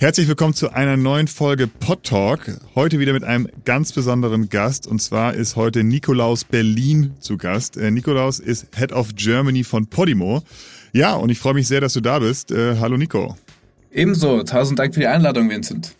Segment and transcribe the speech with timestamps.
[0.00, 2.58] Herzlich willkommen zu einer neuen Folge Pod Talk.
[2.74, 4.86] Heute wieder mit einem ganz besonderen Gast.
[4.86, 7.76] Und zwar ist heute Nikolaus Berlin zu Gast.
[7.76, 10.42] Äh, Nikolaus ist Head of Germany von Podimo.
[10.94, 12.50] Ja, und ich freue mich sehr, dass du da bist.
[12.50, 13.36] Äh, hallo Nico.
[13.92, 14.42] Ebenso.
[14.42, 15.94] Tausend Dank für die Einladung, Vincent.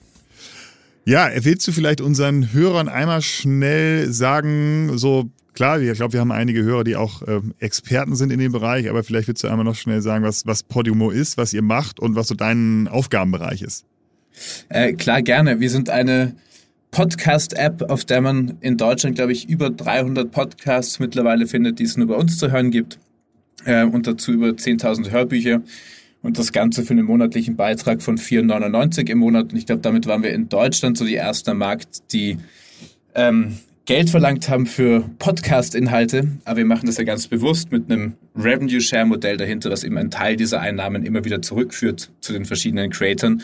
[1.04, 6.32] Ja, willst du vielleicht unseren Hörern einmal schnell sagen, so klar, ich glaube, wir haben
[6.32, 9.64] einige Hörer, die auch äh, Experten sind in dem Bereich, aber vielleicht willst du einmal
[9.64, 13.62] noch schnell sagen, was, was Podimo ist, was ihr macht und was so dein Aufgabenbereich
[13.62, 13.84] ist.
[14.68, 15.60] Äh, klar, gerne.
[15.60, 16.34] Wir sind eine
[16.90, 21.96] Podcast-App, auf der man in Deutschland, glaube ich, über 300 Podcasts mittlerweile findet, die es
[21.96, 22.98] nur bei uns zu hören gibt.
[23.64, 25.62] Äh, und dazu über 10.000 Hörbücher.
[26.22, 29.52] Und das Ganze für einen monatlichen Beitrag von 4,99 im Monat.
[29.52, 32.38] Und ich glaube, damit waren wir in Deutschland so die erste Markt, die
[33.14, 33.58] ähm,
[33.90, 36.28] Geld verlangt haben für Podcast-Inhalte.
[36.44, 40.36] Aber wir machen das ja ganz bewusst mit einem Revenue-Share-Modell dahinter, das eben einen Teil
[40.36, 43.42] dieser Einnahmen immer wieder zurückführt zu den verschiedenen Creatoren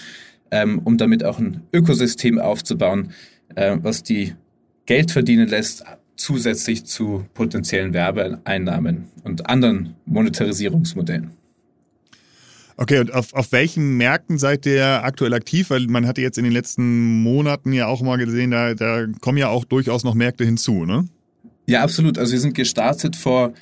[0.53, 3.11] ähm, um damit auch ein Ökosystem aufzubauen,
[3.57, 4.35] äh, was die
[4.87, 5.85] Geld verdienen lässt,
[6.15, 11.33] zusätzlich zu potenziellen Werbeeinnahmen und anderen Monetarisierungsmodellen.
[12.79, 15.71] Okay, und auf, auf welchen Märkten seid ihr aktuell aktiv?
[15.71, 19.39] Weil man hatte jetzt in den letzten Monaten ja auch mal gesehen, da, da kommen
[19.39, 21.09] ja auch durchaus noch Märkte hinzu, ne?
[21.67, 22.19] Ja, absolut.
[22.19, 23.55] Also wir sind gestartet vor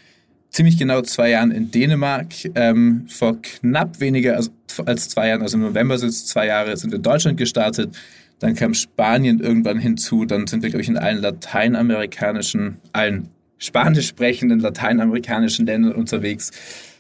[0.50, 2.32] ziemlich genau zwei Jahren in Dänemark.
[2.54, 4.50] Ähm, vor knapp weniger als,
[4.84, 7.96] als zwei Jahren, also im November sind es zwei Jahre, sind in Deutschland gestartet.
[8.40, 10.24] Dann kam Spanien irgendwann hinzu.
[10.24, 13.28] Dann sind wir, glaube ich, in allen lateinamerikanischen, allen
[13.58, 16.50] spanisch sprechenden lateinamerikanischen Ländern unterwegs.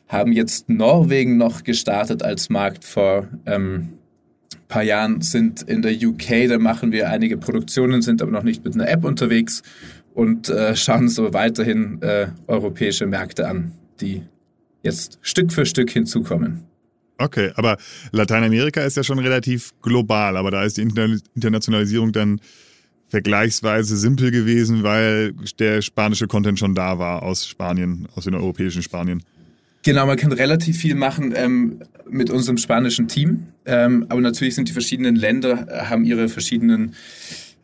[0.08, 3.94] Haben jetzt Norwegen noch gestartet als Markt vor ähm,
[4.68, 8.64] paar Jahren, sind in der UK, da machen wir einige Produktionen, sind aber noch nicht
[8.64, 9.62] mit einer App unterwegs
[10.14, 14.22] und äh, schauen so weiterhin äh, europäische Märkte an, die
[14.82, 16.64] jetzt Stück für Stück hinzukommen.
[17.18, 17.76] Okay, aber
[18.10, 22.40] Lateinamerika ist ja schon relativ global, aber da ist die Internationalisierung dann
[23.08, 28.82] vergleichsweise simpel gewesen, weil der spanische Content schon da war aus Spanien, aus den europäischen
[28.82, 29.22] Spanien.
[29.84, 34.68] Genau, man kann relativ viel machen ähm, mit unserem spanischen Team, ähm, aber natürlich sind
[34.68, 36.94] die verschiedenen Länder, äh, haben ihre verschiedenen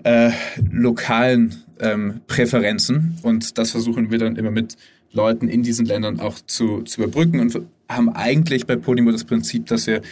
[0.04, 0.30] äh,
[0.70, 4.76] lokalen ähm, Präferenzen und das versuchen wir dann immer mit
[5.12, 9.66] Leuten in diesen Ländern auch zu, zu überbrücken und haben eigentlich bei Podimo das Prinzip,
[9.66, 10.02] dass wir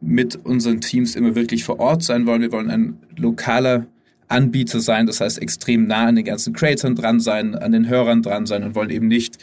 [0.00, 2.40] mit unseren Teams immer wirklich vor Ort sein wollen.
[2.40, 3.86] Wir wollen ein lokaler
[4.28, 8.22] Anbieter sein, das heißt extrem nah an den ganzen Creatoren dran sein, an den Hörern
[8.22, 9.36] dran sein und wollen eben nicht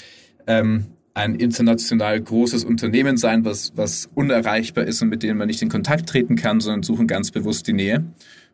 [0.47, 5.63] ähm, ein international großes Unternehmen sein, was, was unerreichbar ist und mit dem man nicht
[5.63, 8.05] in Kontakt treten kann, sondern suchen ganz bewusst die Nähe.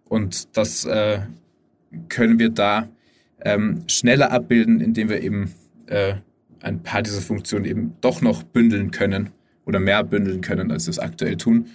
[0.06, 1.20] Und das äh,
[2.08, 2.88] können wir da
[3.42, 5.54] ähm, schneller abbilden, indem wir eben
[5.88, 6.14] äh,
[6.62, 9.32] ein paar dieser Funktionen eben doch noch bündeln können
[9.66, 11.68] oder mehr bündeln können, als wir es aktuell tun,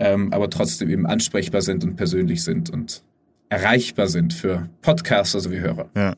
[0.00, 3.04] ähm, aber trotzdem eben ansprechbar sind und persönlich sind und
[3.48, 5.88] erreichbar sind für Podcaster sowie Hörer.
[5.96, 6.16] Ja.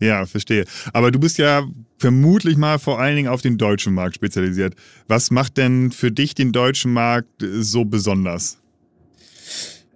[0.00, 0.64] Ja, verstehe.
[0.92, 1.66] Aber du bist ja
[1.98, 4.74] vermutlich mal vor allen Dingen auf den deutschen Markt spezialisiert.
[5.08, 8.58] Was macht denn für dich den deutschen Markt so besonders?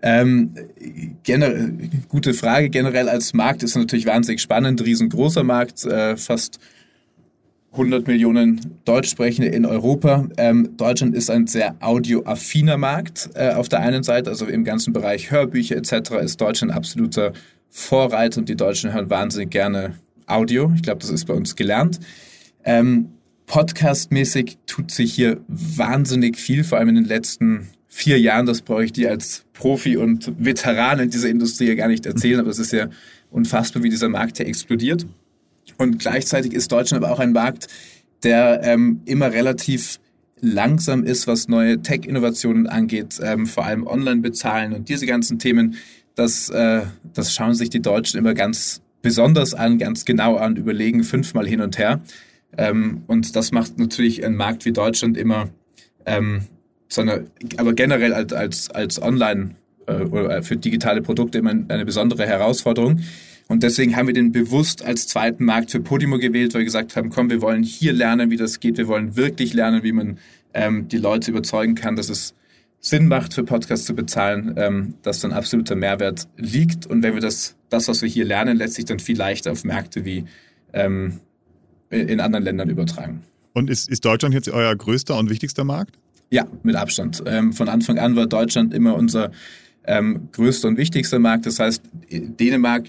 [0.05, 0.55] Ähm,
[2.09, 2.71] gute Frage.
[2.71, 4.85] Generell als Markt ist natürlich wahnsinnig spannend.
[4.85, 6.59] Riesengroßer Markt, äh, fast
[7.73, 10.29] 100 Millionen Deutschsprechende in Europa.
[10.37, 14.93] Ähm, Deutschland ist ein sehr audioaffiner Markt äh, auf der einen Seite, also im ganzen
[14.93, 16.11] Bereich Hörbücher etc.
[16.23, 17.33] ist Deutschland absoluter
[17.75, 19.94] Vorreiter und die Deutschen hören wahnsinnig gerne
[20.27, 20.71] Audio.
[20.77, 21.99] Ich glaube, das ist bei uns gelernt.
[22.65, 23.09] Ähm,
[23.47, 28.84] Podcast-mäßig tut sich hier wahnsinnig viel, vor allem in den letzten vier Jahren, das brauche
[28.84, 32.59] ich dir als Profi und Veteran in dieser Industrie ja gar nicht erzählen, aber es
[32.59, 32.88] ist ja
[33.31, 35.06] unfassbar, wie dieser Markt hier explodiert.
[35.78, 37.69] Und gleichzeitig ist Deutschland aber auch ein Markt,
[38.22, 39.99] der ähm, immer relativ
[40.41, 45.77] langsam ist, was neue Tech-Innovationen angeht, ähm, vor allem Online-Bezahlen und diese ganzen Themen.
[46.15, 46.83] Das, äh,
[47.15, 51.61] das schauen sich die Deutschen immer ganz besonders an, ganz genau an, überlegen fünfmal hin
[51.61, 52.00] und her.
[52.56, 55.49] Ähm, und das macht natürlich einen Markt wie Deutschland immer
[56.06, 56.43] ähm,
[56.89, 59.54] sondern aber generell als, als, als Online-
[59.86, 63.01] äh, oder für digitale Produkte immer eine besondere Herausforderung.
[63.48, 66.97] Und deswegen haben wir den bewusst als zweiten Markt für Podimo gewählt, weil wir gesagt
[66.97, 68.78] haben, komm, wir wollen hier lernen, wie das geht.
[68.78, 70.19] Wir wollen wirklich lernen, wie man
[70.54, 72.34] ähm, die Leute überzeugen kann, dass es
[72.84, 76.84] Sinn macht, für Podcasts zu bezahlen, ähm, dass dann absoluter Mehrwert liegt.
[76.84, 80.05] Und wenn wir das, das, was wir hier lernen, letztlich dann viel leichter auf Märkte
[80.05, 80.25] wie
[80.73, 81.21] ähm,
[81.91, 83.23] in anderen Ländern übertragen.
[83.53, 85.97] Und ist, ist Deutschland jetzt euer größter und wichtigster Markt?
[86.31, 87.23] Ja, mit Abstand.
[87.25, 89.31] Ähm, von Anfang an war Deutschland immer unser
[89.84, 91.47] ähm, größter und wichtigster Markt.
[91.47, 92.87] Das heißt, Dänemark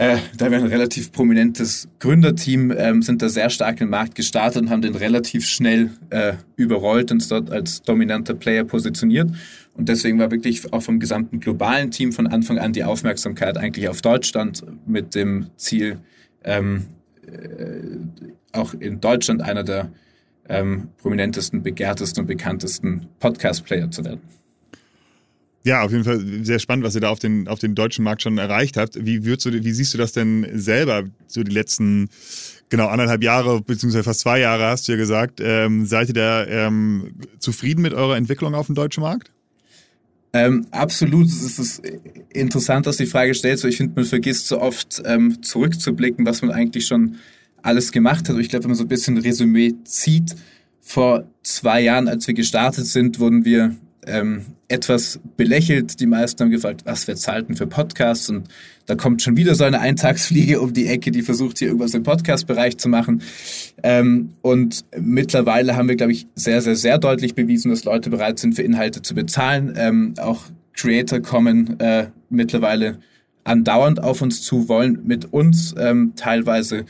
[0.00, 4.62] äh, da wir ein relativ prominentes Gründerteam ähm, sind da sehr stark im Markt gestartet
[4.62, 9.30] und haben den relativ schnell äh, überrollt und dort als dominanter Player positioniert.
[9.74, 13.90] Und deswegen war wirklich auch vom gesamten globalen Team von Anfang an die Aufmerksamkeit eigentlich
[13.90, 15.98] auf Deutschland mit dem Ziel,
[16.44, 16.86] ähm,
[17.26, 19.92] äh, auch in Deutschland einer der
[20.48, 24.39] ähm, prominentesten, begehrtesten und bekanntesten Podcast-Player zu werden.
[25.62, 28.22] Ja, auf jeden Fall sehr spannend, was ihr da auf den, auf den deutschen Markt
[28.22, 29.04] schon erreicht habt.
[29.04, 32.08] Wie, würdest du, wie siehst du das denn selber, so die letzten,
[32.70, 35.40] genau, anderthalb Jahre, beziehungsweise fast zwei Jahre, hast du ja gesagt.
[35.42, 39.32] Ähm, seid ihr da ähm, zufrieden mit eurer Entwicklung auf dem deutschen Markt?
[40.32, 41.26] Ähm, absolut.
[41.26, 41.82] Es ist
[42.32, 46.40] interessant, dass du die Frage stellst, ich finde, man vergisst so oft ähm, zurückzublicken, was
[46.40, 47.16] man eigentlich schon
[47.62, 48.38] alles gemacht hat.
[48.38, 50.34] ich glaube, wenn man so ein bisschen Resümee zieht,
[50.80, 53.76] vor zwei Jahren, als wir gestartet sind, wurden wir
[54.06, 56.00] ähm, etwas belächelt.
[56.00, 58.28] Die meisten haben gefragt, was wir zahlten für Podcasts.
[58.30, 58.48] Und
[58.86, 62.02] da kommt schon wieder so eine Eintagsfliege um die Ecke, die versucht, hier irgendwas im
[62.02, 63.22] Podcast-Bereich zu machen.
[63.82, 68.38] Ähm, und mittlerweile haben wir, glaube ich, sehr, sehr, sehr deutlich bewiesen, dass Leute bereit
[68.38, 69.74] sind, für Inhalte zu bezahlen.
[69.76, 70.44] Ähm, auch
[70.74, 72.98] Creator kommen äh, mittlerweile
[73.44, 76.84] andauernd auf uns zu, wollen mit uns ähm, teilweise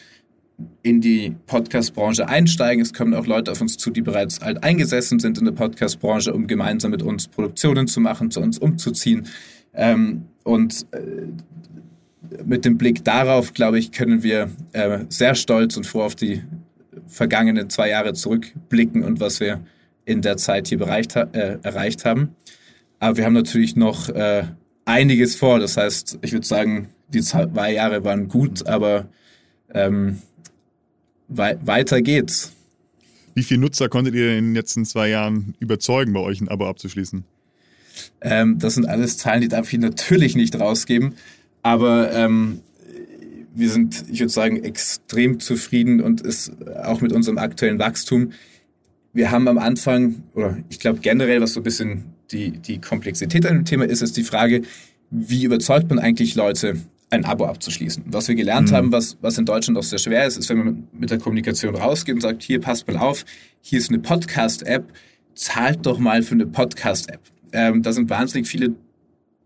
[0.83, 2.83] in die Podcast-Branche einsteigen.
[2.83, 6.33] Es kommen auch Leute auf uns zu, die bereits alt eingesessen sind in der Podcast-Branche,
[6.33, 9.27] um gemeinsam mit uns Produktionen zu machen, zu uns umzuziehen.
[9.75, 15.87] Ähm, und äh, mit dem Blick darauf, glaube ich, können wir äh, sehr stolz und
[15.87, 16.43] froh auf die
[17.07, 19.61] vergangenen zwei Jahre zurückblicken und was wir
[20.05, 22.35] in der Zeit hier bereicht, äh, erreicht haben.
[22.99, 24.45] Aber wir haben natürlich noch äh,
[24.85, 25.59] einiges vor.
[25.59, 29.09] Das heißt, ich würde sagen, die zwei Jahre waren gut, aber
[29.73, 30.19] ähm,
[31.31, 32.53] wei weiter geht's.
[33.35, 36.67] Wie viele Nutzer konntet ihr in den letzten zwei Jahren überzeugen, bei euch ein Abo
[36.69, 37.25] abzuschließen?
[38.21, 41.15] Ähm, das sind alles Zahlen, die darf ich natürlich nicht rausgeben.
[41.62, 42.61] Aber ähm,
[43.55, 48.33] wir sind, ich würde sagen, extrem zufrieden und ist auch mit unserem aktuellen Wachstum.
[49.12, 53.44] Wir haben am Anfang, oder ich glaube generell, was so ein bisschen die, die Komplexität
[53.47, 54.62] an dem Thema ist, ist die Frage,
[55.11, 56.76] wie überzeugt man eigentlich Leute
[57.11, 58.05] ein Abo abzuschließen.
[58.07, 58.75] Was wir gelernt mhm.
[58.75, 61.75] haben, was, was in Deutschland auch sehr schwer ist, ist, wenn man mit der Kommunikation
[61.75, 63.25] rausgeht und sagt, hier passt mal auf,
[63.61, 64.93] hier ist eine Podcast-App,
[65.35, 67.21] zahlt doch mal für eine Podcast-App.
[67.53, 68.75] Ähm, da sind wahnsinnig viele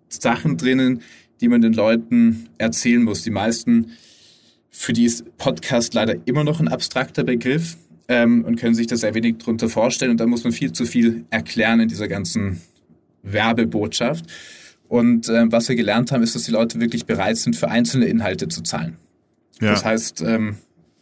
[0.09, 1.01] Sachen drinnen,
[1.41, 3.23] die man den Leuten erzählen muss.
[3.23, 3.93] Die meisten,
[4.71, 7.77] für die ist Podcast leider immer noch ein abstrakter Begriff
[8.09, 10.13] ähm, und können sich da sehr wenig drunter vorstellen.
[10.13, 12.61] Und da muss man viel zu viel erklären in dieser ganzen
[13.23, 14.27] Werbebotschaft.
[14.89, 18.07] Und äh, was wir gelernt haben, ist, dass die Leute wirklich bereit sind, für einzelne
[18.07, 18.97] Inhalte zu zahlen.
[19.61, 19.71] Ja.
[19.71, 20.57] Das heißt, ähm,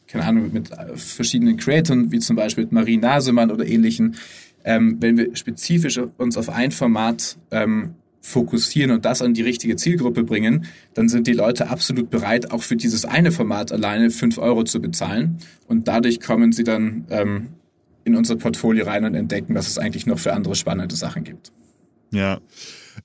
[0.06, 4.16] keine Ahnung, mit äh, verschiedenen Creatoren, wie zum Beispiel mit Marie Nasemann oder ähnlichen,
[4.64, 9.74] ähm, wenn wir spezifisch uns auf ein Format ähm, fokussieren und das an die richtige
[9.74, 14.38] Zielgruppe bringen, dann sind die Leute absolut bereit, auch für dieses eine Format alleine fünf
[14.38, 15.38] Euro zu bezahlen.
[15.66, 17.48] Und dadurch kommen sie dann ähm,
[18.04, 21.52] in unser Portfolio rein und entdecken, was es eigentlich noch für andere spannende Sachen gibt.
[22.12, 22.40] Ja.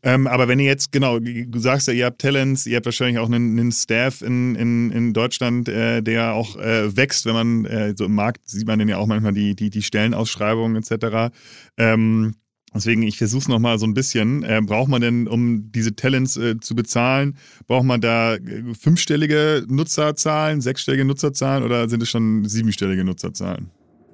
[0.04, 3.20] Ähm, aber wenn ihr jetzt, genau, du sagst ja, ihr habt Talents, ihr habt wahrscheinlich
[3.20, 7.66] auch einen, einen Staff in, in, in Deutschland, äh, der auch äh, wächst, wenn man,
[7.66, 11.34] äh, so im Markt sieht man dann ja auch manchmal die, die, die Stellenausschreibungen etc.
[11.78, 12.36] Ähm,
[12.76, 14.44] Deswegen, ich versuche es nochmal so ein bisschen.
[14.44, 19.66] Äh, braucht man denn, um diese Talents äh, zu bezahlen, braucht man da äh, fünfstellige
[19.68, 23.72] Nutzerzahlen, sechsstellige Nutzerzahlen oder sind es schon siebenstellige Nutzerzahlen?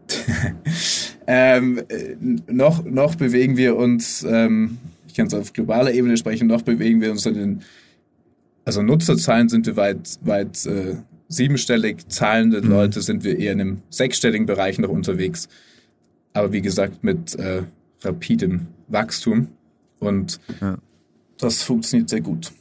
[1.27, 2.15] ähm, äh,
[2.51, 4.77] noch, noch bewegen wir uns ähm,
[5.13, 7.61] ich kann es auf globaler Ebene sprechen, noch bewegen wir uns in den,
[8.65, 10.95] also Nutzerzahlen sind wir weit, weit äh,
[11.27, 12.69] siebenstellig, zahlende mhm.
[12.69, 15.49] Leute sind wir eher in einem sechsstelligen Bereich noch unterwegs.
[16.33, 17.61] Aber wie gesagt, mit äh,
[18.01, 19.49] rapidem Wachstum
[19.99, 20.79] und ja.
[21.37, 22.51] das funktioniert sehr gut.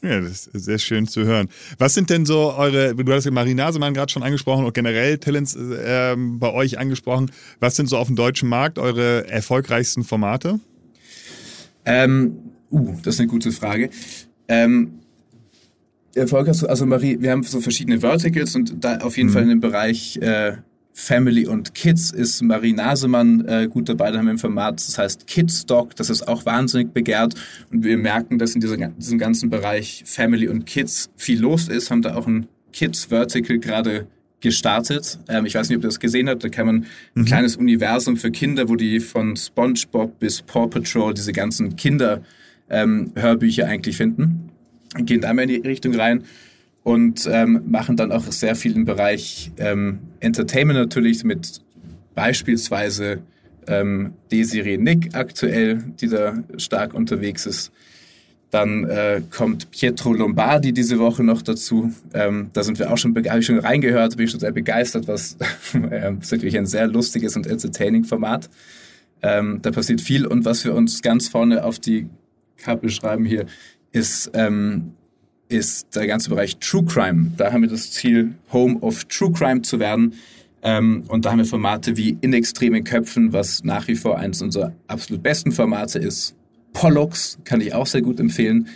[0.00, 1.48] Ja, das ist sehr schön zu hören.
[1.78, 5.18] Was sind denn so eure, du hast ja Marie Nasemann gerade schon angesprochen und generell
[5.18, 7.32] Talents äh, bei euch angesprochen.
[7.58, 10.60] Was sind so auf dem deutschen Markt eure erfolgreichsten Formate?
[11.84, 12.38] Ähm,
[12.70, 13.90] uh, das ist eine gute Frage.
[14.48, 15.00] Ähm,
[16.14, 19.32] Erfolg hast du, also Marie, wir haben so verschiedene Verticals und da auf jeden mhm.
[19.32, 20.56] Fall in dem Bereich äh,
[20.92, 24.10] Family und Kids ist Marie Nasemann äh, gut dabei.
[24.10, 27.34] Da haben wir ein Format, das heißt Kids Doc, das ist auch wahnsinnig begehrt
[27.70, 31.90] und wir merken, dass in dieser, diesem ganzen Bereich Family und Kids viel los ist,
[31.90, 34.06] haben da auch ein Kids Vertical gerade
[34.40, 35.18] gestartet.
[35.28, 36.44] Ähm, ich weiß nicht, ob ihr das gesehen habt.
[36.44, 37.24] Da kann man ein mhm.
[37.24, 43.68] kleines Universum für Kinder, wo die von SpongeBob bis Paw Patrol diese ganzen Kinder-Hörbücher ähm,
[43.68, 44.50] eigentlich finden.
[44.96, 46.24] Gehen da mal in die Richtung rein
[46.82, 51.60] und ähm, machen dann auch sehr viel im Bereich ähm, Entertainment natürlich mit
[52.14, 53.22] beispielsweise
[53.66, 57.72] ähm, Desiree Nick aktuell, die da stark unterwegs ist.
[58.50, 61.92] Dann äh, kommt Pietro Lombardi diese Woche noch dazu.
[62.14, 65.06] Ähm, da sind wir auch schon, habe ich schon reingehört, bin ich schon sehr begeistert,
[65.06, 65.36] was
[65.74, 68.50] äh, ist wirklich ein sehr lustiges und entertaining Format.
[69.22, 72.08] Ähm, da passiert viel und was wir uns ganz vorne auf die
[72.56, 73.46] Kappe schreiben hier,
[73.92, 74.94] ist, ähm,
[75.48, 77.32] ist der ganze Bereich True Crime.
[77.36, 80.14] Da haben wir das Ziel, Home of True Crime zu werden.
[80.62, 84.42] Ähm, und da haben wir Formate wie In extremen Köpfen, was nach wie vor eines
[84.42, 86.34] unserer absolut besten Formate ist.
[86.72, 88.68] Pollux kann ich auch sehr gut empfehlen.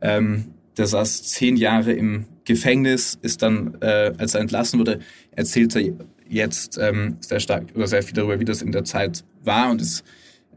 [0.00, 0.46] Ähm,
[0.76, 5.00] der saß zehn Jahre im Gefängnis, ist dann, äh, als er entlassen wurde,
[5.32, 5.82] erzählt er
[6.28, 9.80] jetzt ähm, sehr stark oder sehr viel darüber, wie das in der Zeit war und
[9.80, 10.02] ist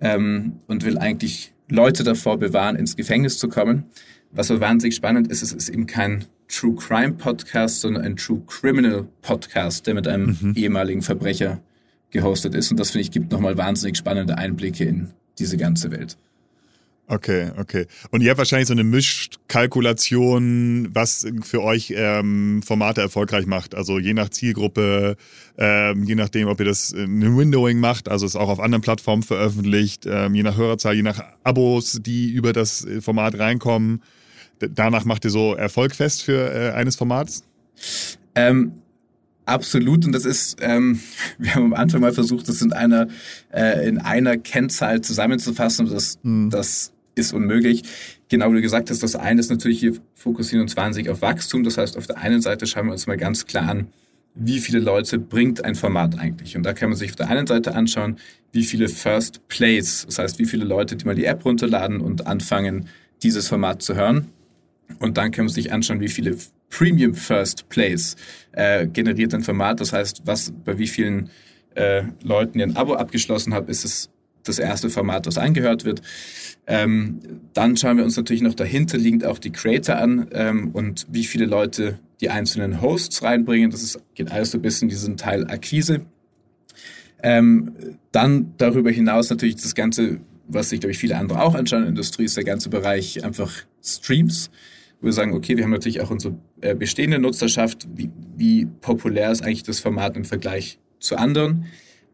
[0.02, 3.86] ähm, und will eigentlich Leute davor bewahren, ins Gefängnis zu kommen.
[4.32, 8.42] Was so wahnsinnig spannend ist, es ist eben kein True Crime Podcast, sondern ein True
[8.46, 10.54] Criminal Podcast, der mit einem mhm.
[10.56, 11.62] ehemaligen Verbrecher
[12.12, 12.72] gehostet ist.
[12.72, 16.18] Und das finde ich gibt nochmal wahnsinnig spannende Einblicke in diese ganze Welt.
[17.08, 17.86] Okay, okay.
[18.10, 23.76] Und ihr habt wahrscheinlich so eine Mischkalkulation, was für euch ähm, Formate erfolgreich macht.
[23.76, 25.16] Also je nach Zielgruppe,
[25.58, 29.22] ähm, je nachdem, ob ihr das in Windowing macht, also es auch auf anderen Plattformen
[29.22, 34.02] veröffentlicht, ähm, je nach Hörerzahl, je nach Abos, die über das Format reinkommen.
[34.58, 37.44] Danach macht ihr so Erfolg fest für äh, eines Formats?
[38.34, 38.72] Ähm,
[39.46, 40.06] absolut.
[40.06, 41.00] Und das ist, ähm,
[41.38, 43.10] wir haben am Anfang mal versucht, das in einer,
[43.54, 45.88] äh, in einer Kennzahl zusammenzufassen.
[45.88, 46.50] Das, mhm.
[46.50, 47.84] das ist unmöglich.
[48.30, 51.64] Genau wie du gesagt hast, das eine ist natürlich, hier fokussieren uns wahnsinnig auf Wachstum.
[51.64, 53.88] Das heißt, auf der einen Seite schauen wir uns mal ganz klar an,
[54.36, 56.58] wie viele Leute bringt ein Format eigentlich?
[56.58, 58.18] Und da kann man sich auf der einen Seite anschauen,
[58.52, 62.28] wie viele First Plays, das heißt, wie viele Leute, die mal die App runterladen und
[62.28, 62.90] anfangen,
[63.24, 64.28] dieses Format zu hören.
[65.00, 66.38] Und dann kann man sich anschauen, wie viele
[66.70, 68.18] Premium First Plays
[68.52, 69.80] äh, generiert ein Format.
[69.80, 71.30] Das heißt, was bei wie vielen
[71.76, 74.10] äh, Leuten ihr ein Abo abgeschlossen hat, ist es
[74.48, 76.02] das erste Format, das eingehört wird.
[76.68, 77.20] Ähm,
[77.54, 81.26] dann schauen wir uns natürlich noch dahinter liegend auch die Creator an ähm, und wie
[81.26, 83.72] viele Leute die einzelnen Hosts reinbringen.
[83.72, 86.02] Das ist, geht alles so ein bisschen diesen Teil Akquise.
[87.22, 87.72] Ähm,
[88.12, 91.86] dann darüber hinaus natürlich das Ganze, was sich, glaube ich, viele andere auch anschauen in
[91.86, 93.52] der Industrie, ist der ganze Bereich einfach
[93.84, 94.50] Streams.
[95.02, 97.88] Wo wir sagen, okay, wir haben natürlich auch unsere äh, bestehende Nutzerschaft.
[97.94, 101.66] Wie, wie populär ist eigentlich das Format im Vergleich zu anderen?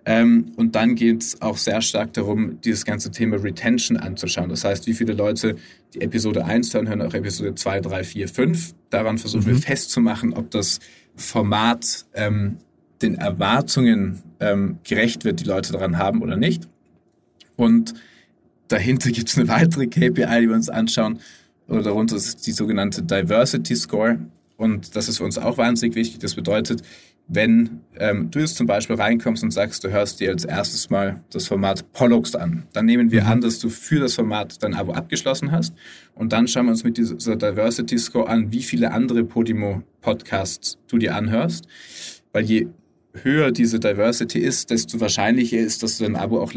[0.05, 4.49] Ähm, und dann geht es auch sehr stark darum, dieses ganze Thema Retention anzuschauen.
[4.49, 5.57] Das heißt, wie viele Leute
[5.93, 8.73] die Episode 1 hören, hören auch Episode 2, 3, 4, 5.
[8.89, 9.47] Daran versuchen mhm.
[9.47, 10.79] wir festzumachen, ob das
[11.15, 12.57] Format ähm,
[13.01, 16.67] den Erwartungen ähm, gerecht wird, die Leute daran haben oder nicht.
[17.55, 17.93] Und
[18.69, 21.19] dahinter gibt es eine weitere KPI, die wir uns anschauen.
[21.67, 24.19] Oder darunter ist die sogenannte Diversity Score.
[24.57, 26.19] Und das ist für uns auch wahnsinnig wichtig.
[26.19, 26.81] Das bedeutet,
[27.33, 31.23] wenn ähm, du jetzt zum Beispiel reinkommst und sagst, du hörst dir als erstes mal
[31.31, 33.27] das Format Pollux an, dann nehmen wir mhm.
[33.27, 35.73] an, dass du für das Format dein Abo abgeschlossen hast
[36.13, 40.97] und dann schauen wir uns mit dieser Diversity Score an, wie viele andere Podimo-Podcasts du
[40.97, 41.67] dir anhörst,
[42.33, 42.67] weil je
[43.13, 46.53] höher diese Diversity ist, desto wahrscheinlicher ist, dass du dein Abo auch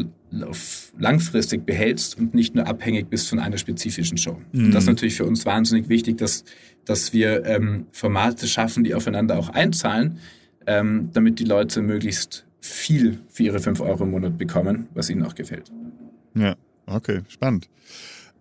[0.97, 4.41] langfristig behältst und nicht nur abhängig bist von einer spezifischen Show.
[4.51, 4.65] Mhm.
[4.65, 6.43] Und das ist natürlich für uns wahnsinnig wichtig, dass,
[6.83, 10.19] dass wir ähm, Formate schaffen, die aufeinander auch einzahlen,
[10.67, 15.23] ähm, damit die Leute möglichst viel für ihre 5 Euro im Monat bekommen, was ihnen
[15.23, 15.71] auch gefällt.
[16.35, 16.55] Ja,
[16.87, 17.69] okay, spannend.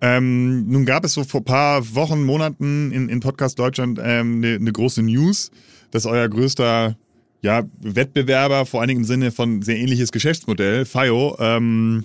[0.00, 4.20] Ähm, nun gab es so vor ein paar Wochen, Monaten in, in Podcast Deutschland eine
[4.20, 5.50] ähm, ne, ne große News,
[5.90, 6.96] dass euer größter
[7.42, 12.04] ja, Wettbewerber, vor allen Dingen im Sinne von sehr ähnliches Geschäftsmodell, FIO, ähm,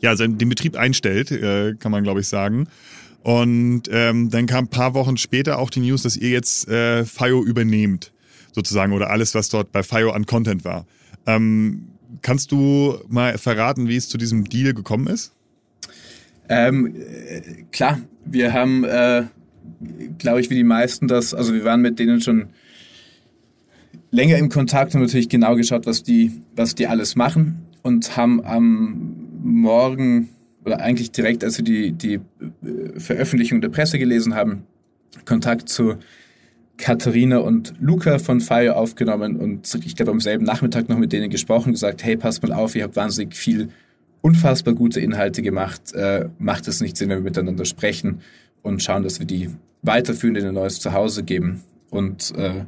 [0.00, 2.68] ja, den Betrieb einstellt, äh, kann man glaube ich sagen.
[3.22, 7.04] Und ähm, dann kam ein paar Wochen später auch die News, dass ihr jetzt äh,
[7.04, 8.12] FIO übernehmt
[8.54, 10.86] sozusagen oder alles, was dort bei FIO an Content war.
[11.26, 11.88] Ähm,
[12.22, 15.32] kannst du mal verraten, wie es zu diesem Deal gekommen ist?
[16.48, 19.24] Ähm, äh, klar, wir haben, äh,
[20.18, 22.46] glaube ich, wie die meisten das, also wir waren mit denen schon
[24.10, 28.44] länger im Kontakt und natürlich genau geschaut, was die, was die alles machen und haben
[28.44, 30.28] am Morgen
[30.64, 34.64] oder eigentlich direkt, als wir die, die äh, Veröffentlichung der Presse gelesen haben,
[35.24, 35.96] Kontakt zu
[36.76, 41.30] Katharina und Luca von Fire aufgenommen und ich glaube am selben Nachmittag noch mit denen
[41.30, 43.68] gesprochen, gesagt, hey, passt mal auf, ihr habt wahnsinnig viel
[44.22, 48.20] unfassbar gute Inhalte gemacht, äh, macht es nicht Sinn, wenn wir miteinander sprechen
[48.62, 49.50] und schauen, dass wir die
[49.82, 52.64] weiterführen, in ein neues Zuhause geben und äh,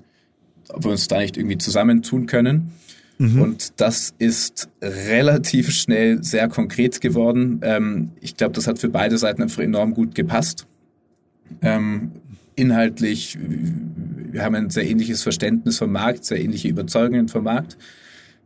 [0.68, 2.72] ob wir uns da nicht irgendwie zusammentun können.
[3.18, 3.40] Mhm.
[3.40, 7.60] Und das ist relativ schnell sehr konkret geworden.
[7.62, 10.66] Ähm, ich glaube, das hat für beide Seiten einfach enorm gut gepasst.
[11.62, 12.12] Ähm,
[12.56, 17.76] inhaltlich, wir haben ein sehr ähnliches Verständnis vom Markt, sehr ähnliche Überzeugungen vom Markt.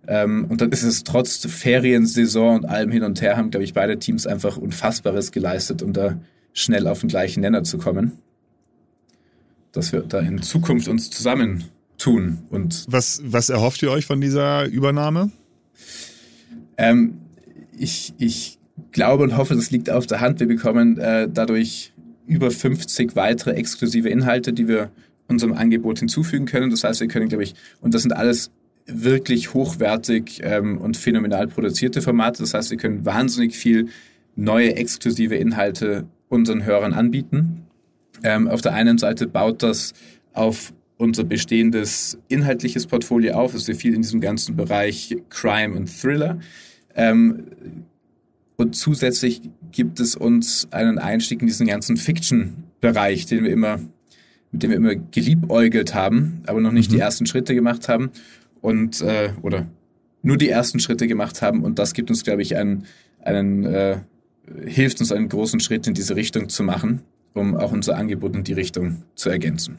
[0.06, 3.74] Ähm, und dann ist es trotz Feriensaison und allem hin und her, haben, glaube ich,
[3.74, 6.20] beide Teams einfach Unfassbares geleistet, um da
[6.52, 8.12] schnell auf den gleichen Nenner zu kommen.
[9.72, 12.86] Dass wir da in Zukunft uns zusammentun und.
[12.88, 15.30] Was, was erhofft ihr euch von dieser Übernahme?
[16.76, 17.20] Ähm,
[17.78, 18.58] ich, ich
[18.90, 20.40] glaube und hoffe, das liegt auf der Hand.
[20.40, 21.92] Wir bekommen äh, dadurch
[22.30, 24.90] über 50 weitere exklusive Inhalte, die wir
[25.26, 26.70] unserem Angebot hinzufügen können.
[26.70, 28.50] Das heißt, wir können, glaube ich, und das sind alles
[28.86, 32.42] wirklich hochwertig ähm, und phänomenal produzierte Formate.
[32.42, 33.88] Das heißt, wir können wahnsinnig viel
[34.36, 37.66] neue exklusive Inhalte unseren Hörern anbieten.
[38.22, 39.92] Ähm, auf der einen Seite baut das
[40.32, 43.54] auf unser bestehendes inhaltliches Portfolio auf.
[43.54, 46.38] Es ist viel in diesem ganzen Bereich Crime und Thriller.
[46.94, 47.44] Ähm,
[48.60, 49.40] und zusätzlich
[49.72, 53.80] gibt es uns einen Einstieg in diesen ganzen Fiction-Bereich, den wir immer,
[54.52, 56.96] mit dem wir immer geliebäugelt haben, aber noch nicht mhm.
[56.96, 58.10] die ersten Schritte gemacht haben
[58.60, 59.66] und äh, oder
[60.20, 61.64] nur die ersten Schritte gemacht haben.
[61.64, 62.84] Und das gibt uns, glaube ich, einen,
[63.22, 64.00] einen äh,
[64.66, 67.00] hilft uns einen großen Schritt in diese Richtung zu machen,
[67.32, 69.78] um auch unser Angebot in die Richtung zu ergänzen.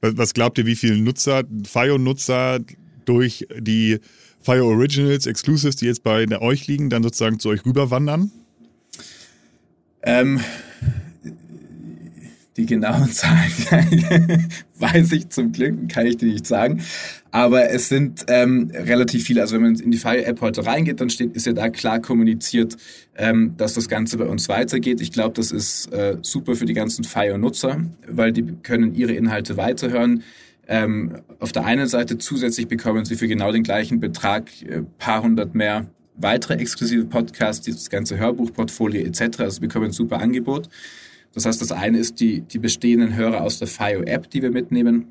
[0.00, 2.58] Was glaubt ihr, wie viele Nutzer, FIO-Nutzer
[3.04, 4.00] durch die
[4.42, 8.30] FIO Originals, Exclusives, die jetzt bei euch liegen, dann sozusagen zu euch rüberwandern?
[10.02, 10.40] Ähm,
[12.56, 13.50] die genauen Zahlen
[14.78, 16.82] weiß ich zum Glück, kann ich dir nicht sagen.
[17.30, 19.42] Aber es sind ähm, relativ viele.
[19.42, 22.76] Also wenn man in die Fire-App heute reingeht, dann steht, ist ja da klar kommuniziert,
[23.16, 25.00] ähm, dass das Ganze bei uns weitergeht.
[25.00, 29.56] Ich glaube, das ist äh, super für die ganzen Fire-Nutzer, weil die können ihre Inhalte
[29.56, 30.22] weiterhören.
[30.72, 35.20] Ähm, auf der einen Seite zusätzlich bekommen sie für genau den gleichen Betrag äh, paar
[35.20, 39.40] hundert mehr weitere exklusive Podcasts, dieses ganze Hörbuchportfolio etc.
[39.40, 40.68] Also bekommen ein super Angebot.
[41.34, 45.06] Das heißt, das eine ist die, die bestehenden Hörer aus der FIO-App, die wir mitnehmen.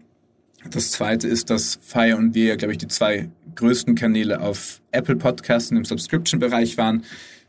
[0.72, 5.18] Das zweite ist, dass Fire und wir, glaube ich, die zwei größten Kanäle auf Apple
[5.18, 7.04] Podcasts im Subscription-Bereich waren.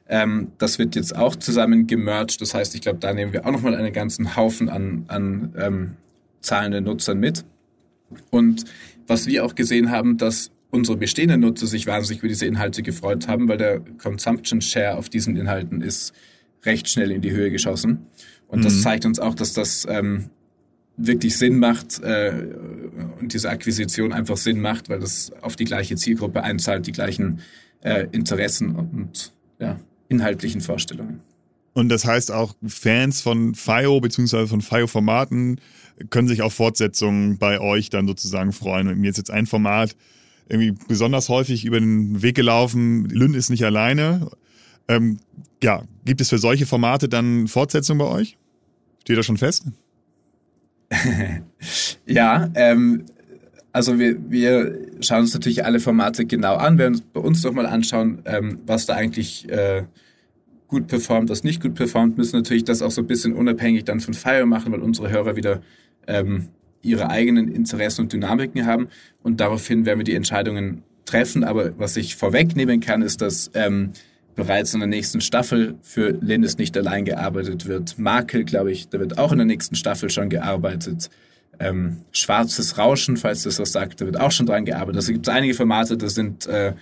[0.09, 2.41] Ähm, das wird jetzt auch zusammen gemerged.
[2.41, 5.97] Das heißt, ich glaube, da nehmen wir auch nochmal einen ganzen Haufen an, an ähm,
[6.41, 7.45] zahlenden Nutzern mit.
[8.31, 8.65] Und
[9.07, 13.29] was wir auch gesehen haben, dass unsere bestehenden Nutzer sich wahnsinnig über diese Inhalte gefreut
[13.29, 16.13] haben, weil der Consumption Share auf diesen Inhalten ist
[16.65, 18.07] recht schnell in die Höhe geschossen.
[18.47, 18.65] Und mhm.
[18.65, 20.31] das zeigt uns auch, dass das ähm,
[20.97, 22.33] wirklich Sinn macht äh,
[23.21, 27.41] und diese Akquisition einfach Sinn macht, weil das auf die gleiche Zielgruppe einzahlt, die gleichen
[27.83, 31.21] äh, Interessen und ja, inhaltlichen Vorstellungen.
[31.73, 34.47] Und das heißt auch, Fans von FIO bzw.
[34.47, 35.61] von FIO-Formaten
[36.11, 38.89] können sich auf Fortsetzungen bei euch dann sozusagen freuen.
[38.89, 39.97] Und mir ist jetzt ein Format
[40.49, 43.05] irgendwie besonders häufig über den Weg gelaufen.
[43.09, 44.31] Lynn ist nicht alleine.
[44.89, 45.21] Ähm,
[45.63, 48.37] ja, gibt es für solche Formate dann Fortsetzungen bei euch?
[49.03, 49.67] Steht das schon fest?
[52.07, 53.05] ja, ähm,
[53.73, 57.67] also wir, wir schauen uns natürlich alle Formate genau an, werden uns bei uns nochmal
[57.67, 59.85] anschauen, ähm, was da eigentlich äh,
[60.71, 64.01] gut performt, was nicht gut performt, müssen natürlich das auch so ein bisschen unabhängig dann
[64.01, 65.61] von Fire machen, weil unsere Hörer wieder
[66.07, 66.49] ähm,
[66.83, 68.89] ihre eigenen Interessen und Dynamiken haben
[69.23, 71.45] und daraufhin werden wir die Entscheidungen treffen.
[71.45, 73.93] Aber was ich vorwegnehmen kann, ist, dass ähm,
[74.35, 77.99] bereits in der nächsten Staffel für Lindes nicht allein gearbeitet wird.
[77.99, 81.11] Makel, glaube ich, da wird auch in der nächsten Staffel schon gearbeitet.
[81.59, 84.97] Ähm, Schwarzes Rauschen, falls das was sagt, da wird auch schon dran gearbeitet.
[84.97, 86.73] Also gibt es einige Formate, da sind äh,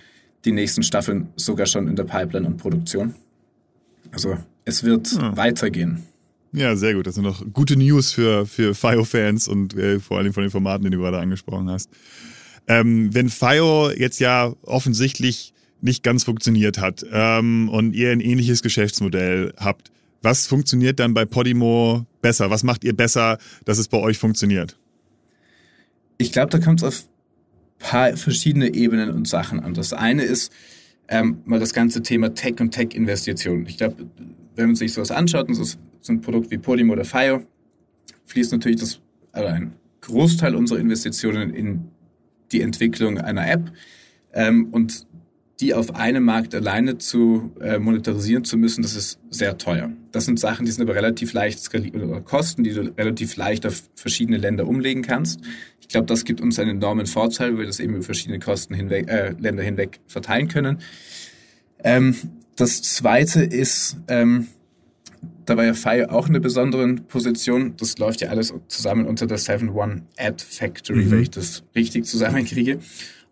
[0.45, 3.15] die nächsten Staffeln sogar schon in der Pipeline und Produktion.
[4.11, 5.35] Also es wird ja.
[5.35, 6.03] weitergehen.
[6.51, 7.05] Ja, sehr gut.
[7.05, 10.83] Das sind noch gute News für, für FIO-Fans und äh, vor allem von den Formaten,
[10.83, 11.89] die du gerade angesprochen hast.
[12.67, 18.61] Ähm, wenn FIO jetzt ja offensichtlich nicht ganz funktioniert hat ähm, und ihr ein ähnliches
[18.61, 19.91] Geschäftsmodell habt,
[20.21, 22.49] was funktioniert dann bei Podimo besser?
[22.49, 24.77] Was macht ihr besser, dass es bei euch funktioniert?
[26.17, 27.05] Ich glaube, da kommt es auf
[27.79, 29.73] paar verschiedene Ebenen und Sachen an.
[29.73, 30.51] Das eine ist
[31.09, 33.65] ähm, mal das ganze Thema Tech und Tech-Investitionen.
[33.65, 34.07] Ich glaube,
[34.55, 37.43] wenn man sich sowas anschaut, und so ein Produkt wie Podimo oder Fire,
[38.25, 41.85] fließt natürlich das, also ein Großteil unserer Investitionen in
[42.51, 43.71] die Entwicklung einer App.
[44.33, 45.07] Ähm, und
[45.59, 49.91] die auf einem Markt alleine zu äh, monetarisieren zu müssen, das ist sehr teuer.
[50.11, 53.65] Das sind Sachen, die sind aber relativ leicht skalierbar oder Kosten, die du relativ leicht
[53.65, 55.41] auf verschiedene Länder umlegen kannst.
[55.81, 58.73] Ich glaube, das gibt uns einen enormen Vorteil, weil wir das eben über verschiedene Kosten
[58.73, 60.79] hinweg, äh, Länder hinweg verteilen können.
[61.83, 62.15] Ähm,
[62.55, 64.47] das zweite ist, ähm,
[65.45, 67.73] da war ja Fire auch in einer besonderen Position.
[67.77, 71.11] Das läuft ja alles zusammen unter der 7-One Ad Factory, mhm.
[71.11, 72.79] wenn ich das richtig zusammenkriege.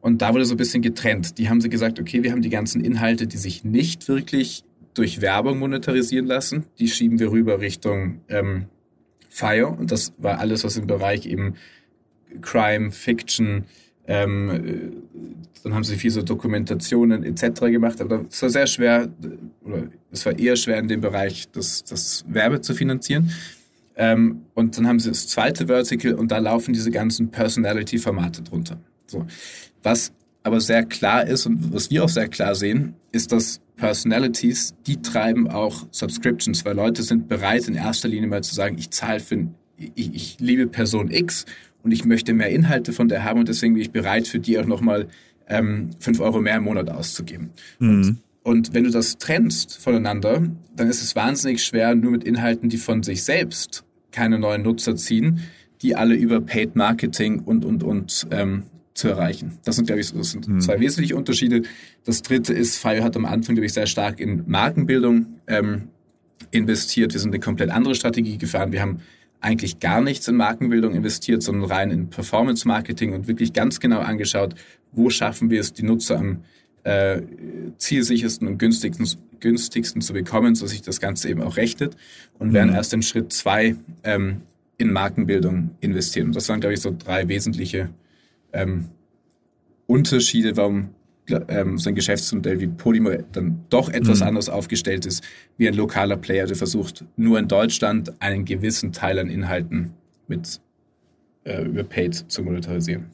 [0.07, 1.37] Und da wurde so ein bisschen getrennt.
[1.37, 5.19] Die haben sie gesagt, okay, wir haben die ganzen Inhalte, die sich nicht wirklich durch
[5.19, 8.67] Werbung monetarisieren lassen, die schieben wir rüber Richtung ähm,
[9.27, 9.67] Fire.
[9.67, 11.55] Und das war alles, was im Bereich eben
[12.41, 13.65] Crime, Fiction,
[14.07, 17.59] Ähm, äh, dann haben sie viel so Dokumentationen etc.
[17.63, 19.09] gemacht, aber es war sehr schwer,
[19.61, 23.31] oder es war eher schwer in dem Bereich, das, das Werbe zu finanzieren.
[23.97, 28.79] Ähm, und dann haben sie das zweite Vertical und da laufen diese ganzen Personality-Formate drunter.
[29.07, 29.25] So.
[29.83, 30.11] Was
[30.43, 35.01] aber sehr klar ist und was wir auch sehr klar sehen, ist, dass Personalities, die
[35.01, 39.19] treiben auch Subscriptions, weil Leute sind bereit in erster Linie mal zu sagen, ich zahle
[39.19, 41.45] für, ich, ich liebe Person X
[41.83, 44.57] und ich möchte mehr Inhalte von der haben und deswegen bin ich bereit, für die
[44.57, 45.07] auch nochmal
[45.47, 47.51] ähm, 5 Euro mehr im Monat auszugeben.
[47.79, 47.89] Mhm.
[47.89, 50.41] Und, und wenn du das trennst voneinander,
[50.75, 54.95] dann ist es wahnsinnig schwer, nur mit Inhalten, die von sich selbst keine neuen Nutzer
[54.95, 55.41] ziehen,
[55.81, 58.63] die alle über Paid Marketing und, und, und ähm,
[58.97, 59.59] zu erreichen.
[59.63, 60.59] Das sind, glaube ich, das sind mhm.
[60.59, 61.61] zwei wesentliche Unterschiede.
[62.03, 65.89] Das dritte ist, Fire hat am Anfang, glaube ich, sehr stark in Markenbildung ähm,
[66.51, 67.13] investiert.
[67.13, 68.71] Wir sind eine komplett andere Strategie gefahren.
[68.71, 69.01] Wir haben
[69.39, 73.99] eigentlich gar nichts in Markenbildung investiert, sondern rein in Performance Marketing und wirklich ganz genau
[73.99, 74.55] angeschaut,
[74.91, 76.43] wo schaffen wir es, die Nutzer am
[76.83, 77.21] äh,
[77.77, 79.07] zielsichersten und günstigsten,
[79.39, 81.95] günstigsten zu bekommen, so sich das Ganze eben auch rechnet
[82.39, 82.75] und werden mhm.
[82.75, 84.41] erst in Schritt zwei ähm,
[84.77, 86.27] in Markenbildung investieren.
[86.27, 87.89] Und das waren, glaube ich, so drei wesentliche
[88.53, 88.89] ähm,
[89.87, 90.89] Unterschiede, warum
[91.47, 94.27] ähm, so ein Geschäftsmodell wie Podimo dann doch etwas mhm.
[94.27, 95.23] anders aufgestellt ist,
[95.57, 99.91] wie ein lokaler Player, der versucht, nur in Deutschland einen gewissen Teil an Inhalten
[100.27, 100.61] mit
[101.43, 103.07] äh, über Paid zu monetarisieren.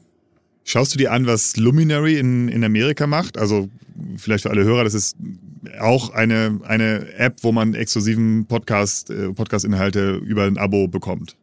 [0.64, 3.36] Schaust du dir an, was Luminary in, in Amerika macht?
[3.36, 3.68] Also
[4.16, 5.16] vielleicht für alle Hörer, das ist
[5.78, 11.36] auch eine, eine App, wo man exklusiven Podcast, äh, Podcast-Inhalte über ein Abo bekommt.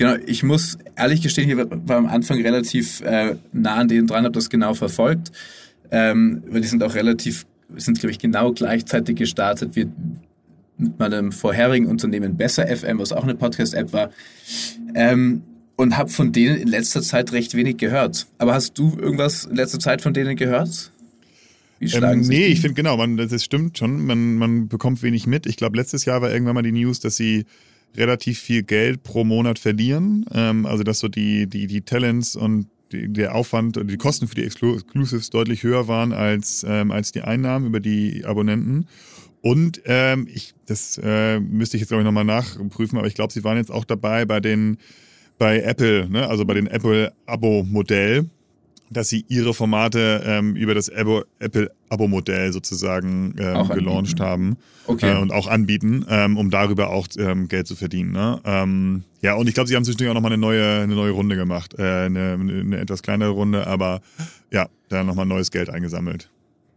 [0.00, 4.24] Genau, ich muss ehrlich gestehen, hier war am Anfang relativ äh, nah an denen dran,
[4.24, 5.30] habe das genau verfolgt,
[5.90, 7.44] ähm, weil die sind auch relativ,
[7.76, 9.88] sind glaube ich genau gleichzeitig gestartet wie
[10.78, 14.10] mit meinem vorherigen Unternehmen Besser FM, was auch eine Podcast-App war.
[14.94, 15.42] Ähm,
[15.76, 18.26] und habe von denen in letzter Zeit recht wenig gehört.
[18.38, 20.92] Aber hast du irgendwas in letzter Zeit von denen gehört?
[21.78, 24.06] Wie ähm, nee, ich finde genau, man, das stimmt schon.
[24.06, 25.44] Man, man bekommt wenig mit.
[25.44, 27.44] Ich glaube, letztes Jahr war irgendwann mal die News, dass sie
[27.96, 30.24] relativ viel Geld pro Monat verlieren.
[30.32, 34.28] Ähm, also dass so die, die, die Talents und die, der Aufwand und die Kosten
[34.28, 38.86] für die Exclusives deutlich höher waren als, ähm, als die Einnahmen über die Abonnenten.
[39.42, 43.32] Und ähm, ich, das äh, müsste ich jetzt glaube ich nochmal nachprüfen, aber ich glaube,
[43.32, 44.78] sie waren jetzt auch dabei bei den
[45.38, 46.28] bei Apple, ne?
[46.28, 48.28] also bei den Apple-Abo-Modell
[48.90, 55.12] dass sie ihre Formate ähm, über das Apple-Abo-Modell sozusagen ähm, gelauncht haben okay.
[55.12, 58.12] äh, und auch anbieten, ähm, um darüber auch ähm, Geld zu verdienen.
[58.12, 58.40] Ne?
[58.44, 61.36] Ähm, ja, und ich glaube, sie haben zwischendurch auch nochmal eine neue, eine neue Runde
[61.36, 64.00] gemacht, äh, eine, eine etwas kleinere Runde, aber
[64.50, 66.28] ja, da nochmal neues Geld eingesammelt.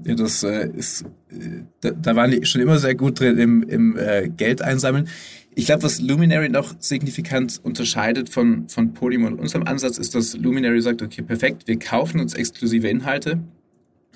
[0.06, 3.64] Ja, das äh, ist, äh, da, da waren die schon immer sehr gut drin im,
[3.64, 5.08] im äh, Geld einsammeln.
[5.56, 10.36] Ich glaube, was Luminary noch signifikant unterscheidet von, von Podimo und unserem Ansatz, ist, dass
[10.36, 13.40] Luminary sagt, okay, perfekt, wir kaufen uns exklusive Inhalte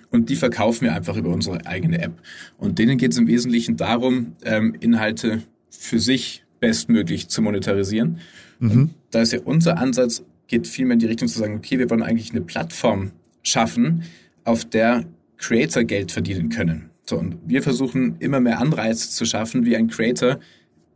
[0.10, 2.13] und die verkaufen wir einfach über unsere eigene App.
[2.58, 8.19] Und denen geht es im Wesentlichen darum, ähm, Inhalte für sich bestmöglich zu monetarisieren.
[8.60, 8.91] Mhm.
[9.12, 12.04] Da ist ja unser Ansatz, geht vielmehr in die Richtung zu sagen, okay, wir wollen
[12.04, 13.12] eigentlich eine Plattform
[13.43, 14.04] schaffen,
[14.43, 15.06] auf der
[15.38, 16.89] Creator Geld verdienen können.
[17.10, 20.39] So, und wir versuchen immer mehr Anreize zu schaffen, wie ein Creator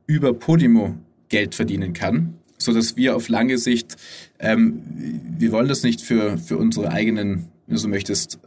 [0.08, 0.98] über Podimo
[1.30, 3.96] Geld verdienen kann, so dass wir auf lange Sicht,
[4.40, 4.82] ähm,
[5.38, 8.40] wir wollen das nicht für, für unsere eigenen, wenn du möchtest,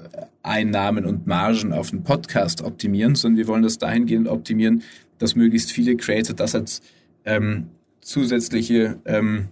[0.43, 4.83] Einnahmen und Margen auf den Podcast optimieren, sondern wir wollen das dahingehend optimieren,
[5.19, 6.83] dass möglichst viele Creator das als
[7.25, 7.69] ähm,
[8.03, 9.49] zusätzliche ähm,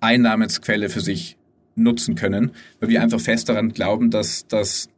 [0.00, 1.36] Einnahmensquelle für sich
[1.76, 4.88] nutzen können, weil wir einfach fest daran glauben, dass das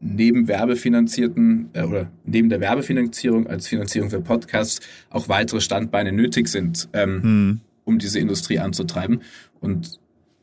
[0.00, 4.80] neben werbefinanzierten äh, oder neben der Werbefinanzierung als Finanzierung für Podcasts
[5.10, 7.60] auch weitere Standbeine nötig sind, ähm, hm.
[7.84, 9.22] um diese Industrie anzutreiben.
[9.60, 10.00] Und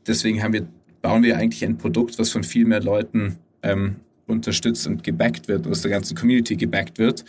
[0.08, 0.68] deswegen haben wir,
[1.02, 5.68] bauen wir eigentlich ein Produkt, was von viel mehr Leuten ähm, unterstützt und gebackt wird,
[5.68, 7.24] aus der ganzen Community gebackt wird.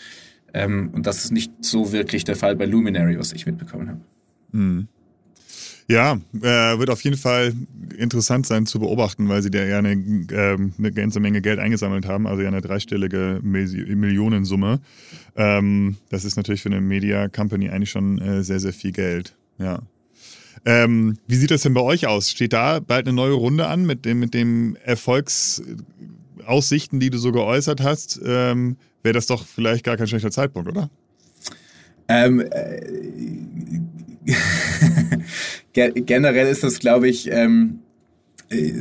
[0.52, 4.00] Ähm, und das ist nicht so wirklich der Fall bei Luminary, was ich mitbekommen habe.
[4.52, 4.88] Hm.
[5.88, 7.54] Ja, äh, wird auf jeden Fall
[7.96, 12.06] interessant sein zu beobachten, weil sie da ja eine, äh, eine ganze Menge Geld eingesammelt
[12.06, 14.80] haben, also ja eine dreistellige Millionensumme.
[15.36, 19.36] Ähm, das ist natürlich für eine Media Company eigentlich schon äh, sehr, sehr viel Geld.
[19.58, 19.78] Ja.
[20.64, 22.30] Ähm, wie sieht das denn bei euch aus?
[22.30, 27.30] Steht da bald eine neue Runde an mit dem, mit dem Erfolgsaussichten, die du so
[27.30, 28.20] geäußert hast?
[28.24, 30.90] Ähm, Wäre das doch vielleicht gar kein schlechter Zeitpunkt, oder?
[32.08, 32.80] Ähm, äh,
[35.76, 37.80] generell ist das, glaube ich, ähm,
[38.48, 38.72] äh,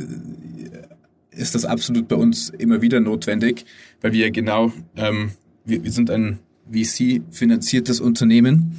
[1.30, 3.66] ist das absolut bei uns immer wieder notwendig,
[4.00, 5.32] weil wir genau, ähm,
[5.64, 6.38] wir, wir sind ein
[6.70, 8.78] VC-finanziertes Unternehmen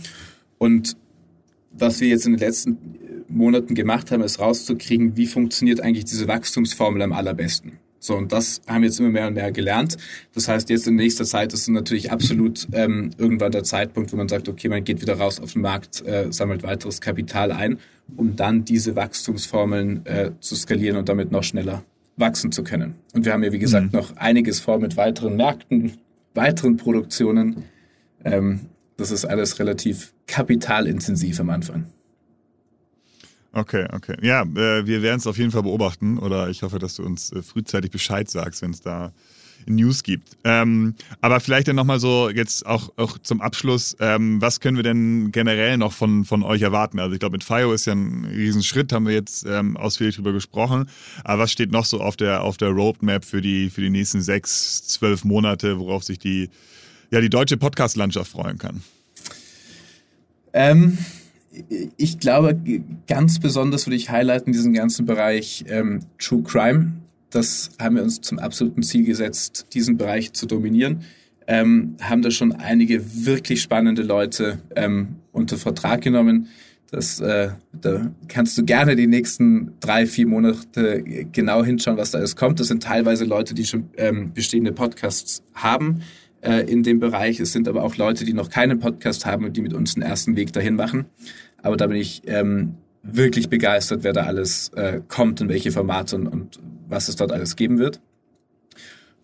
[0.57, 0.97] und
[1.71, 2.77] was wir jetzt in den letzten
[3.27, 7.73] Monaten gemacht haben, ist rauszukriegen, wie funktioniert eigentlich diese Wachstumsformel am allerbesten.
[7.99, 9.97] So, und das haben wir jetzt immer mehr und mehr gelernt.
[10.33, 14.27] Das heißt, jetzt in nächster Zeit ist natürlich absolut ähm, irgendwann der Zeitpunkt, wo man
[14.27, 17.79] sagt, okay, man geht wieder raus auf den Markt, äh, sammelt weiteres Kapital ein,
[18.15, 21.83] um dann diese Wachstumsformeln äh, zu skalieren und damit noch schneller
[22.17, 22.95] wachsen zu können.
[23.13, 23.99] Und wir haben ja, wie gesagt, mhm.
[23.99, 25.93] noch einiges vor mit weiteren Märkten,
[26.33, 27.63] weiteren Produktionen.
[28.23, 28.61] Ähm,
[28.97, 31.85] das ist alles relativ kapitalintensiv am Anfang.
[33.57, 34.15] Okay, okay.
[34.21, 37.31] Ja, äh, wir werden es auf jeden Fall beobachten oder ich hoffe, dass du uns
[37.31, 39.11] äh, frühzeitig Bescheid sagst, wenn es da
[39.65, 40.37] News gibt.
[40.43, 44.83] Ähm, aber vielleicht dann nochmal so jetzt auch, auch zum Abschluss, ähm, was können wir
[44.83, 46.99] denn generell noch von, von euch erwarten?
[46.99, 50.33] Also ich glaube, mit FIO ist ja ein Riesenschritt, haben wir jetzt ähm, ausführlich drüber
[50.33, 50.87] gesprochen.
[51.23, 54.21] Aber was steht noch so auf der, auf der Roadmap für die, für die nächsten
[54.21, 56.51] sechs, zwölf Monate, worauf sich die,
[57.09, 58.83] ja, die deutsche Podcast-Landschaft freuen kann?
[60.53, 60.99] Ähm,
[61.97, 62.59] ich glaube,
[63.07, 66.93] ganz besonders würde ich highlighten diesen ganzen Bereich ähm, True Crime.
[67.29, 71.03] Das haben wir uns zum absoluten Ziel gesetzt, diesen Bereich zu dominieren.
[71.47, 76.47] Ähm, haben da schon einige wirklich spannende Leute ähm, unter Vertrag genommen.
[76.91, 82.19] Das, äh, da kannst du gerne die nächsten drei, vier Monate genau hinschauen, was da
[82.19, 82.59] alles kommt.
[82.59, 86.01] Das sind teilweise Leute, die schon ähm, bestehende Podcasts haben
[86.41, 87.39] äh, in dem Bereich.
[87.39, 90.03] Es sind aber auch Leute, die noch keinen Podcast haben und die mit uns den
[90.03, 91.05] ersten Weg dahin machen.
[91.61, 96.15] Aber da bin ich ähm, wirklich begeistert, wer da alles äh, kommt und welche Formate
[96.15, 98.01] und, und was es dort alles geben wird.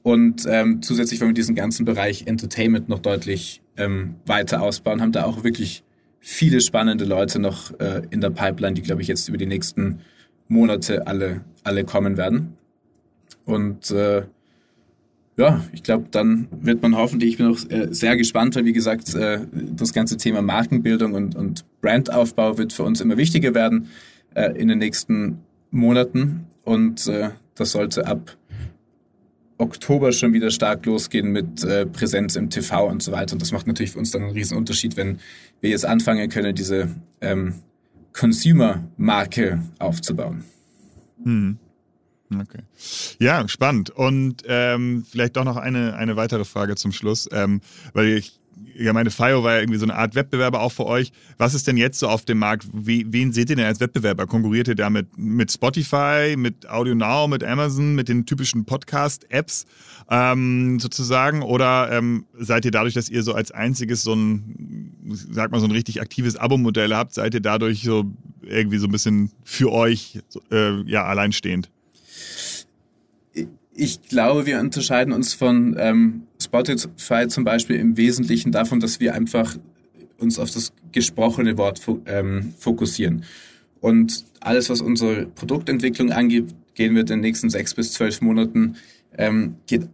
[0.02, 5.14] Und ähm, zusätzlich wollen wir diesen ganzen Bereich Entertainment noch deutlich ähm, weiter ausbauen, haben
[5.14, 5.84] da auch wirklich
[6.20, 10.00] viele spannende Leute noch äh, in der Pipeline, die, glaube ich, jetzt über die nächsten
[10.48, 12.58] Monate alle, alle kommen werden.
[13.46, 14.24] Und äh,
[15.38, 18.74] ja, ich glaube, dann wird man hoffentlich, ich bin auch äh, sehr gespannt, weil wie
[18.74, 23.90] gesagt, äh, das ganze Thema Markenbildung und, und Brandaufbau wird für uns immer wichtiger werden
[24.34, 26.48] äh, in den nächsten Monaten.
[26.64, 28.36] Und äh, das sollte ab
[29.58, 33.34] Oktober schon wieder stark losgehen mit äh, Präsenz im TV und so weiter.
[33.34, 35.20] Und das macht natürlich für uns dann einen riesen Unterschied, wenn
[35.62, 36.90] wir jetzt anfangen können, diese
[37.22, 37.56] ähm,
[38.14, 40.46] Consumer-Marke aufzubauen.
[41.24, 41.60] Hm.
[42.34, 42.64] Okay.
[43.20, 43.90] Ja, spannend.
[43.92, 47.62] Und ähm, vielleicht doch noch eine, eine weitere Frage zum Schluss, ähm,
[47.94, 48.40] weil ich
[48.76, 51.12] ja meine FIO war ja irgendwie so eine Art Wettbewerber auch für euch.
[51.38, 52.68] Was ist denn jetzt so auf dem Markt?
[52.74, 54.28] Wie, wen seht ihr denn als Wettbewerber?
[54.28, 59.66] Konkurriert ihr damit mit Spotify, mit Audio Now, mit Amazon, mit den typischen Podcast-Apps
[60.10, 61.42] ähm, sozusagen?
[61.42, 64.96] Oder ähm, seid ihr dadurch, dass ihr so als einziges so ein,
[65.32, 68.06] sag mal, so ein richtig aktives Abo-Modell habt, seid ihr dadurch so
[68.42, 70.20] irgendwie so ein bisschen für euch
[70.52, 71.70] äh, ja alleinstehend?
[73.76, 79.16] Ich glaube, wir unterscheiden uns von ähm, Spotify zum Beispiel im Wesentlichen davon, dass wir
[79.16, 79.58] einfach
[80.18, 83.24] uns auf das gesprochene Wort ähm, fokussieren.
[83.82, 88.76] Und alles, was unsere Produktentwicklung angeht, gehen wir in den nächsten sechs bis zwölf Monaten,
[89.18, 89.90] ähm, geht,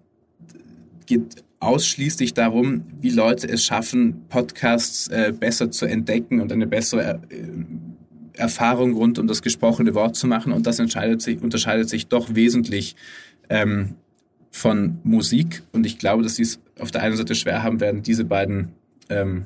[1.06, 7.22] geht ausschließlich darum, wie Leute es schaffen, Podcasts äh, besser zu entdecken und eine bessere
[7.30, 10.54] äh, Erfahrung rund um das gesprochene Wort zu machen.
[10.54, 12.96] Und das entscheidet sich, unterscheidet sich doch wesentlich
[13.50, 13.96] ähm,
[14.52, 15.64] von Musik.
[15.72, 18.70] Und ich glaube, dass sie es auf der einen Seite schwer haben werden, diese beiden
[19.10, 19.46] ähm,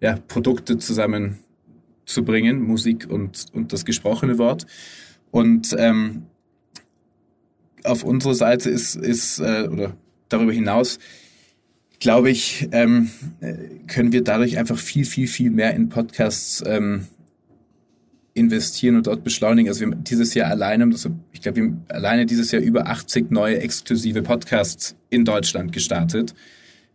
[0.00, 4.66] ja, Produkte zusammenzubringen, Musik und, und das gesprochene Wort.
[5.30, 6.26] Und ähm,
[7.84, 9.96] auf unserer Seite ist, ist äh, oder
[10.28, 10.98] darüber hinaus,
[11.98, 13.10] glaube ich, ähm,
[13.86, 17.06] können wir dadurch einfach viel, viel, viel mehr in Podcasts ähm,
[18.36, 19.68] investieren und dort beschleunigen.
[19.68, 20.88] Also wir haben dieses Jahr alleine,
[21.32, 26.34] ich glaube, wir haben alleine dieses Jahr über 80 neue exklusive Podcasts in Deutschland gestartet.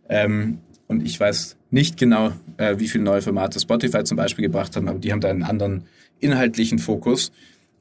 [0.08, 4.76] Ähm, und ich weiß nicht genau, äh, wie viele neue Formate Spotify zum Beispiel gebracht
[4.76, 5.86] haben, aber die haben da einen anderen
[6.20, 7.32] inhaltlichen Fokus.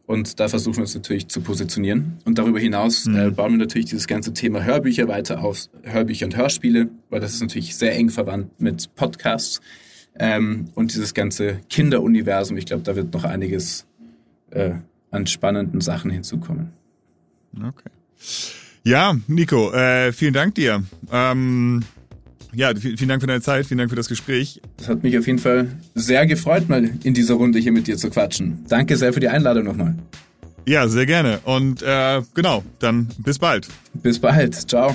[0.07, 2.19] Und da versuchen wir uns natürlich zu positionieren.
[2.25, 3.17] Und darüber hinaus mhm.
[3.17, 7.35] äh, bauen wir natürlich dieses ganze Thema Hörbücher weiter auf, Hörbücher und Hörspiele, weil das
[7.35, 9.61] ist natürlich sehr eng verwandt mit Podcasts.
[10.19, 13.87] Ähm, und dieses ganze Kinderuniversum, ich glaube, da wird noch einiges
[14.51, 14.73] äh,
[15.11, 16.73] an spannenden Sachen hinzukommen.
[17.57, 17.91] Okay.
[18.85, 20.83] Ja, Nico, äh, vielen Dank dir.
[21.13, 21.83] Ähm,
[22.53, 24.61] ja, vielen Dank für deine Zeit, vielen Dank für das Gespräch.
[24.79, 27.97] Das hat mich auf jeden Fall sehr gefreut, mal in dieser Runde hier mit dir
[27.97, 28.65] zu quatschen.
[28.69, 29.95] Danke sehr für die Einladung nochmal.
[30.67, 31.41] Ja, sehr gerne.
[31.45, 33.69] Und äh, genau, dann bis bald.
[33.95, 34.55] Bis bald.
[34.69, 34.95] Ciao.